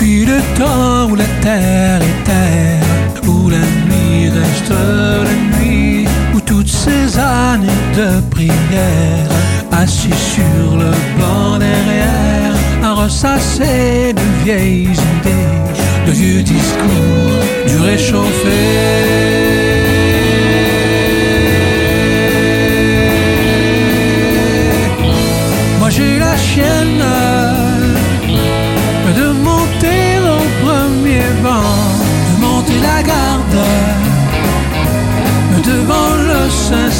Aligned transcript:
Depuis 0.00 0.26
le 0.26 0.38
temps 0.56 1.10
où 1.10 1.16
la 1.16 1.24
terre 1.42 2.00
est 2.00 2.24
terre, 2.24 3.22
où 3.26 3.50
la 3.50 3.58
nuit 3.58 4.30
reste 4.30 4.70
la 4.70 5.58
nuit, 5.58 6.06
où 6.32 6.40
toutes 6.40 6.68
ces 6.68 7.18
années 7.18 7.66
de 7.96 8.20
prière, 8.30 9.28
assis 9.72 10.14
sur 10.14 10.76
le 10.76 10.92
banc 11.18 11.58
derrière, 11.58 12.54
à 12.84 12.94
ressasser 12.94 14.12
de 14.12 14.44
vieilles 14.44 14.84
idées, 14.84 16.06
de 16.06 16.12
vieux 16.12 16.42
discours, 16.42 17.42
du 17.66 17.78
réchauffé. 17.78 18.77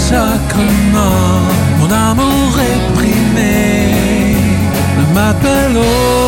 Saint-Sacrement. 0.08 1.42
Mon 1.78 1.90
amour 1.90 2.54
réprimé 2.54 3.92
m'appelle 5.14 5.76
au 5.76 6.27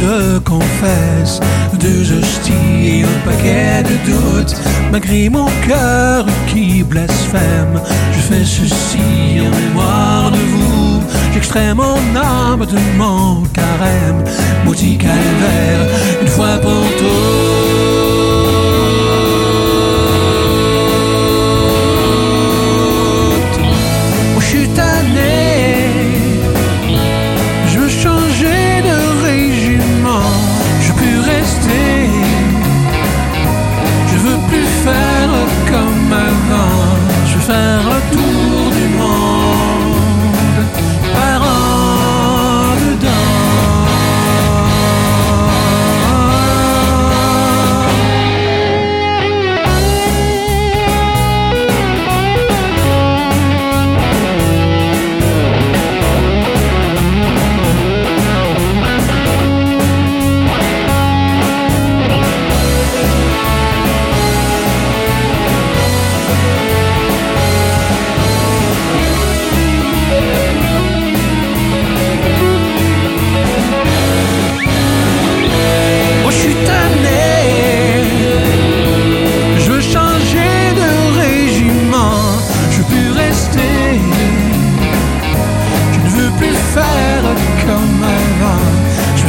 deux 0.00 0.40
confesses, 0.40 1.40
deux 1.78 2.12
hosties 2.12 2.52
et 2.84 3.02
un 3.04 3.18
paquet 3.24 3.82
de 3.82 3.96
doutes. 4.10 4.56
Malgré 4.90 5.28
mon 5.28 5.46
cœur 5.66 6.26
qui 6.48 6.82
blasphème, 6.82 7.80
je 8.12 8.18
fais 8.18 8.44
ceci 8.44 9.40
en 9.40 9.50
mémoire 9.56 10.30
de 10.30 10.38
vous. 10.38 11.02
J'extrais 11.32 11.74
mon 11.74 11.98
âme 12.16 12.66
de 12.66 12.78
mon 12.98 13.42
carême, 13.52 14.24
maudit 14.64 14.96
calvaire, 14.98 15.86
une 16.22 16.28
fois 16.28 16.49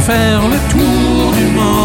faire 0.02 0.42
le 0.48 0.58
tour 0.70 1.32
du 1.32 1.46
monde. 1.56 1.81